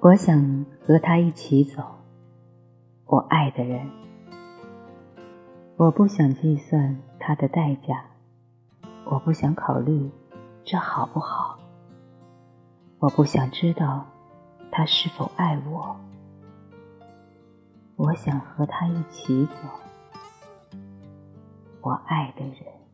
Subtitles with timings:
[0.00, 1.82] 我想和他一起走
[3.06, 3.84] 我爱的人。
[5.76, 8.04] 我不想计算他的代价
[9.04, 10.08] 我不想考虑
[10.64, 11.58] 这好不好。
[13.00, 14.06] 我不想知道
[14.70, 15.96] 他是否爱我。
[17.96, 19.52] 我想和他一起走
[21.80, 22.87] 我爱的人。